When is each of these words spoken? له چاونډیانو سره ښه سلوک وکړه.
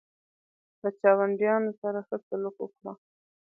له 0.81 0.89
چاونډیانو 1.01 1.71
سره 1.81 1.99
ښه 2.07 2.17
سلوک 2.27 2.55
وکړه. 2.61 2.91